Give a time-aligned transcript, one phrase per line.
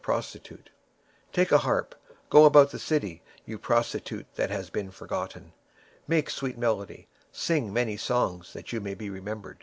[0.03, 0.59] 23:023:016
[1.31, 1.93] Take an harp,
[2.31, 5.53] go about the city, thou harlot that hast been forgotten;
[6.07, 9.59] make sweet melody, sing many songs, that thou mayest be remembered.